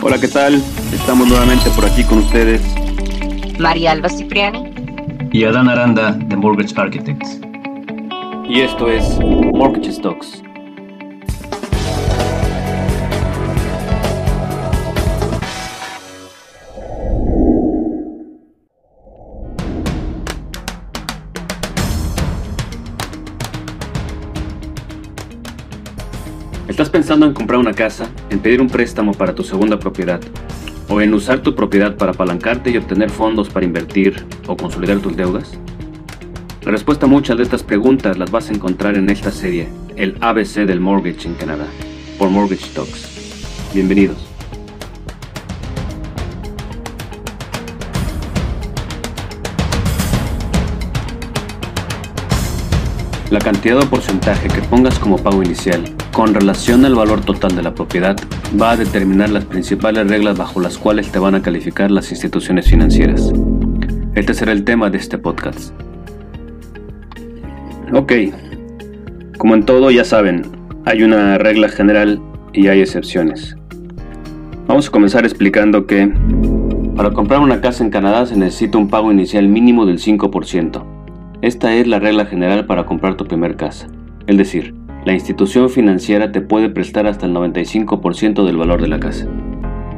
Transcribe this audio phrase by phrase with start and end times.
[0.00, 0.62] Hola, ¿qué tal?
[0.92, 2.62] Estamos nuevamente por aquí con ustedes.
[3.58, 4.70] María Alba Cipriani.
[5.32, 7.40] Y Adán Aranda, de Mortgage Architects.
[8.48, 10.42] Y esto es Mortgage Stocks.
[26.78, 30.20] ¿Estás pensando en comprar una casa, en pedir un préstamo para tu segunda propiedad,
[30.88, 35.16] o en usar tu propiedad para apalancarte y obtener fondos para invertir o consolidar tus
[35.16, 35.58] deudas?
[36.62, 40.18] La respuesta a muchas de estas preguntas las vas a encontrar en esta serie, el
[40.20, 41.66] ABC del mortgage en Canadá,
[42.16, 43.72] por Mortgage Talks.
[43.74, 44.27] Bienvenidos.
[53.30, 57.62] La cantidad o porcentaje que pongas como pago inicial con relación al valor total de
[57.62, 58.16] la propiedad
[58.58, 62.70] va a determinar las principales reglas bajo las cuales te van a calificar las instituciones
[62.70, 63.30] financieras.
[64.14, 65.74] Este será el tema de este podcast.
[67.92, 68.12] Ok,
[69.36, 70.46] como en todo ya saben,
[70.86, 72.22] hay una regla general
[72.54, 73.56] y hay excepciones.
[74.66, 76.10] Vamos a comenzar explicando que
[76.96, 80.97] para comprar una casa en Canadá se necesita un pago inicial mínimo del 5%.
[81.40, 83.86] Esta es la regla general para comprar tu primer casa.
[84.26, 88.98] Es decir, la institución financiera te puede prestar hasta el 95% del valor de la
[88.98, 89.28] casa.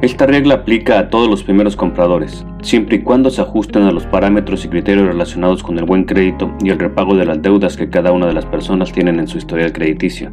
[0.00, 4.06] Esta regla aplica a todos los primeros compradores, siempre y cuando se ajusten a los
[4.06, 7.90] parámetros y criterios relacionados con el buen crédito y el repago de las deudas que
[7.90, 10.30] cada una de las personas tienen en su historial crediticio.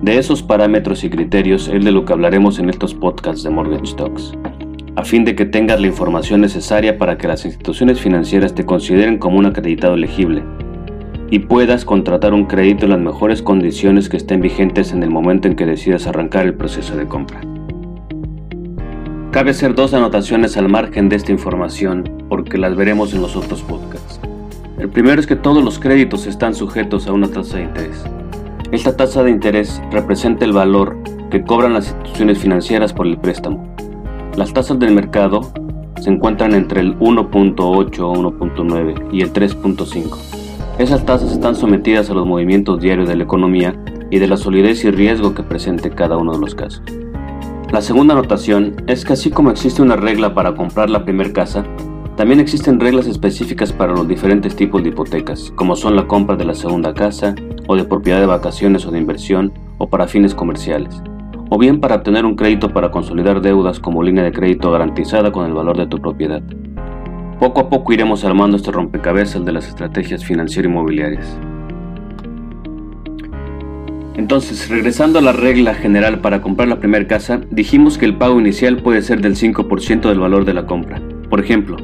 [0.00, 3.96] De esos parámetros y criterios es de lo que hablaremos en estos podcasts de Mortgage
[3.96, 4.32] Talks
[4.98, 9.18] a fin de que tengas la información necesaria para que las instituciones financieras te consideren
[9.18, 10.42] como un acreditado elegible
[11.30, 15.46] y puedas contratar un crédito en las mejores condiciones que estén vigentes en el momento
[15.46, 17.40] en que decidas arrancar el proceso de compra.
[19.30, 23.62] Cabe hacer dos anotaciones al margen de esta información porque las veremos en los otros
[23.62, 24.18] podcasts.
[24.80, 28.04] El primero es que todos los créditos están sujetos a una tasa de interés.
[28.72, 30.96] Esta tasa de interés representa el valor
[31.30, 33.67] que cobran las instituciones financieras por el préstamo
[34.38, 35.40] las tasas del mercado
[36.00, 40.16] se encuentran entre el 1.8 o 1.9 y el 3.5.
[40.78, 43.74] Esas tasas están sometidas a los movimientos diarios de la economía
[44.12, 46.82] y de la solidez y riesgo que presente cada uno de los casos.
[47.72, 51.64] La segunda anotación es que así como existe una regla para comprar la primera casa,
[52.16, 56.44] también existen reglas específicas para los diferentes tipos de hipotecas, como son la compra de
[56.44, 57.34] la segunda casa,
[57.66, 61.02] o de propiedad de vacaciones o de inversión, o para fines comerciales
[61.48, 65.46] o bien para obtener un crédito para consolidar deudas como línea de crédito garantizada con
[65.46, 66.42] el valor de tu propiedad.
[67.38, 71.38] Poco a poco iremos armando este rompecabezas de las estrategias financiero-inmobiliarias.
[74.16, 78.40] Entonces, regresando a la regla general para comprar la primera casa, dijimos que el pago
[78.40, 81.00] inicial puede ser del 5% del valor de la compra.
[81.30, 81.76] Por ejemplo,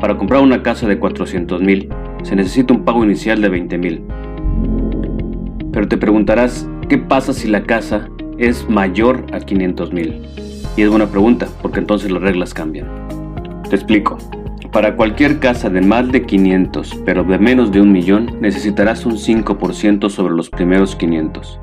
[0.00, 1.88] para comprar una casa de 400 mil,
[2.24, 4.02] se necesita un pago inicial de 20 mil.
[5.72, 10.22] Pero te preguntarás, ¿qué pasa si la casa es mayor a 500 mil?
[10.76, 12.86] Y es buena pregunta, porque entonces las reglas cambian.
[13.68, 14.18] Te explico.
[14.72, 19.14] Para cualquier casa de más de 500, pero de menos de un millón, necesitarás un
[19.14, 21.58] 5% sobre los primeros 500,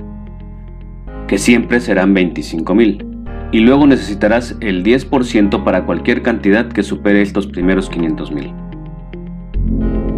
[1.27, 3.05] que siempre serán 25 mil.
[3.51, 8.51] Y luego necesitarás el 10% para cualquier cantidad que supere estos primeros 500 mil.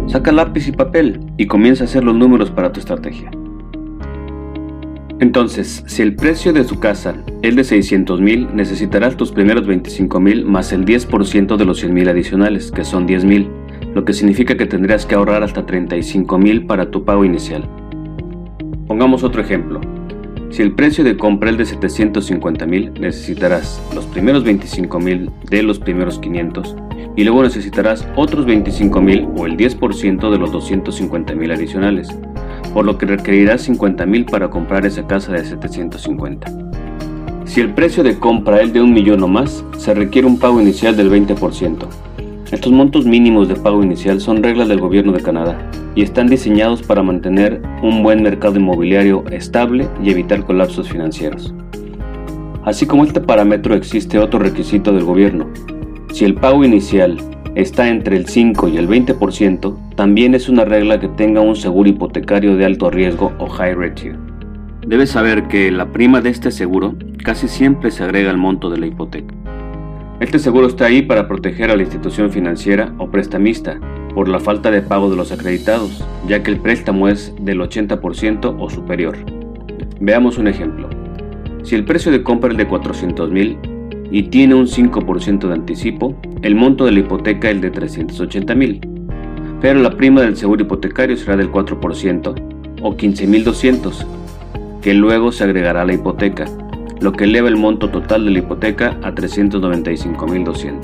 [0.06, 3.30] Saca lápiz y papel y comienza a hacer los números para tu estrategia.
[5.18, 10.20] Entonces, si el precio de su casa es de 600 mil, necesitarás tus primeros 25
[10.20, 13.48] mil más el 10% de los 100 mil adicionales, que son 10 mil,
[13.94, 17.66] lo que significa que tendrías que ahorrar hasta 35 mil para tu pago inicial.
[18.86, 19.80] Pongamos otro ejemplo.
[20.50, 25.62] Si el precio de compra es de 750 mil, necesitarás los primeros 25 mil de
[25.62, 26.76] los primeros 500
[27.16, 32.14] y luego necesitarás otros 25 mil o el 10% de los 250 mil adicionales
[32.76, 36.46] por lo que requerirás 50 mil para comprar esa casa de 750.
[37.46, 40.60] Si el precio de compra es de un millón o más, se requiere un pago
[40.60, 41.86] inicial del 20%.
[42.52, 45.56] Estos montos mínimos de pago inicial son reglas del gobierno de Canadá
[45.94, 51.54] y están diseñados para mantener un buen mercado inmobiliario estable y evitar colapsos financieros.
[52.66, 55.48] Así como este parámetro existe otro requisito del gobierno.
[56.12, 57.16] Si el pago inicial
[57.56, 61.88] está entre el 5 y el 20%, también es una regla que tenga un seguro
[61.88, 64.14] hipotecario de alto riesgo o high ratio.
[64.86, 66.94] Debes saber que la prima de este seguro
[67.24, 69.34] casi siempre se agrega al monto de la hipoteca.
[70.20, 73.80] Este seguro está ahí para proteger a la institución financiera o prestamista
[74.14, 78.56] por la falta de pago de los acreditados, ya que el préstamo es del 80%
[78.58, 79.16] o superior.
[79.98, 80.88] Veamos un ejemplo.
[81.62, 83.58] Si el precio de compra es de 400 mil,
[84.10, 88.80] y tiene un 5% de anticipo, el monto de la hipoteca es de 380 mil,
[89.60, 92.34] pero la prima del seguro hipotecario será del 4%
[92.82, 94.06] o 15.200,
[94.80, 96.46] que luego se agregará a la hipoteca,
[97.00, 100.76] lo que eleva el monto total de la hipoteca a 395.200.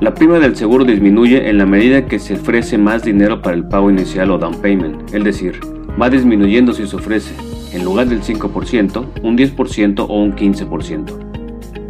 [0.00, 3.68] La prima del seguro disminuye en la medida que se ofrece más dinero para el
[3.68, 5.60] pago inicial o down payment, es decir,
[6.00, 7.32] va disminuyendo si se ofrece,
[7.72, 11.32] en lugar del 5%, un 10% o un 15%.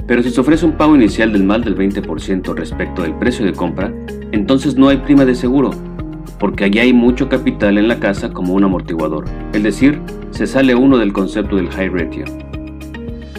[0.06, 3.52] Pero si se ofrece un pago inicial del más del 20% respecto del precio de
[3.52, 3.92] compra,
[4.32, 5.70] entonces no hay prima de seguro,
[6.38, 10.00] porque allí hay mucho capital en la casa como un amortiguador, es decir,
[10.30, 12.24] se sale uno del concepto del high ratio.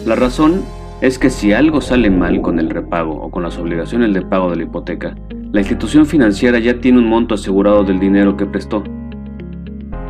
[0.06, 0.62] La razón
[1.00, 4.50] es que si algo sale mal con el repago o con las obligaciones de pago
[4.50, 5.14] de la hipoteca,
[5.52, 8.82] la institución financiera ya tiene un monto asegurado del dinero que prestó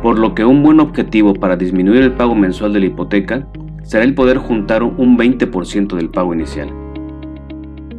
[0.05, 3.47] por lo que un buen objetivo para disminuir el pago mensual de la hipoteca
[3.81, 6.69] será el poder juntar un 20% del pago inicial.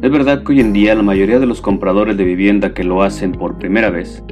[0.01, 3.03] Es verdad que hoy en día la mayoría de los compradores de vivienda que lo
[3.03, 4.23] hacen por primera vez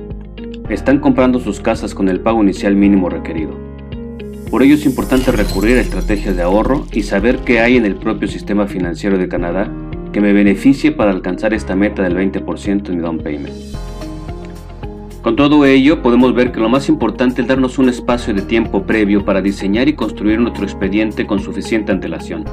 [0.69, 3.59] están comprando sus casas con el pago inicial mínimo requerido.
[4.49, 7.95] Por ello es importante recurrir a estrategias de ahorro y saber qué hay en el
[7.95, 9.69] propio sistema financiero de Canadá
[10.13, 13.84] que me beneficie para alcanzar esta meta del 20% en mi down payment.
[15.25, 18.83] Con todo ello, podemos ver que lo más importante es darnos un espacio de tiempo
[18.83, 22.45] previo para diseñar y construir nuestro expediente con suficiente antelación,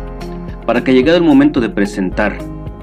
[0.64, 2.38] para que llegado el momento de presentar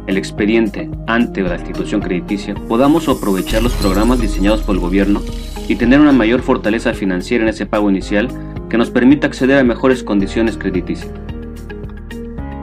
[0.06, 5.22] el expediente ante la institución crediticia, podamos aprovechar los programas diseñados por el gobierno
[5.68, 8.28] y tener una mayor fortaleza financiera en ese pago inicial
[8.70, 11.12] que nos permita acceder a mejores condiciones crediticias.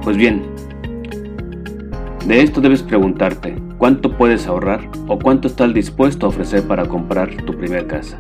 [0.05, 0.44] Pues bien,
[2.26, 7.37] de esto debes preguntarte, ¿cuánto puedes ahorrar o cuánto estás dispuesto a ofrecer para comprar
[7.44, 8.19] tu primer casa?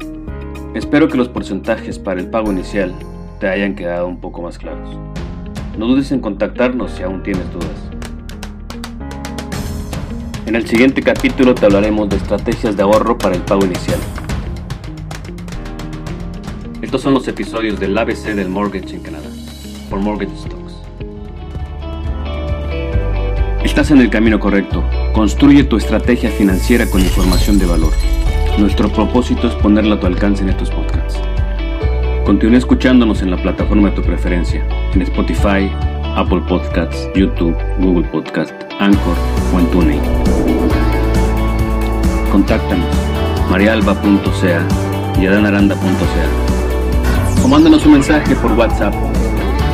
[0.74, 2.94] Espero que los porcentajes para el pago inicial
[3.40, 4.96] te hayan quedado un poco más claros.
[5.76, 7.90] No dudes en contactarnos si aún tienes dudas.
[10.46, 13.98] En el siguiente capítulo te hablaremos de estrategias de ahorro para el pago inicial.
[16.80, 19.28] Estos son los episodios del ABC del Mortgage en Canadá,
[19.90, 20.65] por Mortgage Stocks.
[23.66, 24.84] Estás en el camino correcto.
[25.12, 27.92] Construye tu estrategia financiera con información de valor.
[28.58, 31.20] Nuestro propósito es ponerla a tu alcance en estos podcasts.
[32.24, 34.64] Continúa escuchándonos en la plataforma de tu preferencia,
[34.94, 35.68] en Spotify,
[36.14, 39.16] Apple Podcasts, YouTube, Google Podcast, Anchor
[39.52, 40.00] o en TuneIn.
[42.30, 42.86] Contáctanos
[43.50, 46.26] marialba.ca y adanaranda.ca
[47.44, 48.94] o mándanos un mensaje por WhatsApp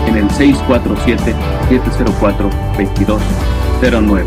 [0.09, 1.35] en el 647
[1.69, 3.23] 704 22
[3.91, 4.25] 09.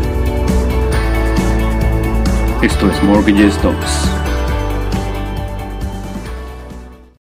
[2.60, 4.15] Esto es Mortgage Talks.